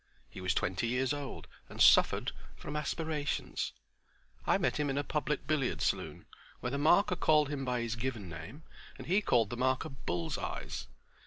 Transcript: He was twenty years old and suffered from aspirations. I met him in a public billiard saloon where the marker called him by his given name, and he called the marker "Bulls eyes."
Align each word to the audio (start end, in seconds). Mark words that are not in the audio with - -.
He 0.31 0.41
was 0.41 0.55
twenty 0.55 0.87
years 0.87 1.13
old 1.13 1.45
and 1.69 1.79
suffered 1.79 2.31
from 2.55 2.75
aspirations. 2.75 3.71
I 4.47 4.57
met 4.57 4.77
him 4.77 4.89
in 4.89 4.97
a 4.97 5.03
public 5.03 5.45
billiard 5.45 5.79
saloon 5.79 6.25
where 6.59 6.71
the 6.71 6.79
marker 6.79 7.15
called 7.15 7.49
him 7.49 7.63
by 7.63 7.81
his 7.81 7.95
given 7.95 8.27
name, 8.27 8.63
and 8.97 9.05
he 9.05 9.21
called 9.21 9.51
the 9.51 9.57
marker 9.57 9.89
"Bulls 9.89 10.39
eyes." 10.39 10.87